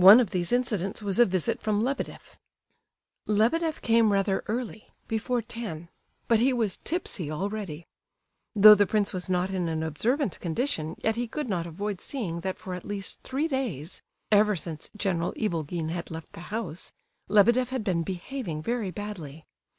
One 0.00 0.20
of 0.20 0.30
these 0.30 0.52
incidents 0.52 1.02
was 1.02 1.18
a 1.18 1.26
visit 1.26 1.60
from 1.60 1.84
Lebedeff. 1.84 2.38
Lebedeff 3.26 3.82
came 3.82 4.10
rather 4.10 4.42
early—before 4.46 5.42
ten—but 5.42 6.40
he 6.40 6.50
was 6.54 6.78
tipsy 6.82 7.30
already. 7.30 7.86
Though 8.56 8.74
the 8.74 8.86
prince 8.86 9.12
was 9.12 9.28
not 9.28 9.50
in 9.50 9.68
an 9.68 9.82
observant 9.82 10.40
condition, 10.40 10.96
yet 11.04 11.16
he 11.16 11.28
could 11.28 11.50
not 11.50 11.66
avoid 11.66 12.00
seeing 12.00 12.40
that 12.40 12.56
for 12.58 12.72
at 12.72 12.86
least 12.86 13.20
three 13.22 13.48
days—ever 13.48 14.56
since 14.56 14.88
General 14.96 15.34
Ivolgin 15.36 15.90
had 15.90 16.10
left 16.10 16.32
the 16.32 16.40
house 16.48 16.92
Lebedeff 17.28 17.68
had 17.68 17.84
been 17.84 18.02
behaving 18.02 18.62
very 18.62 18.90
badly. 18.90 19.44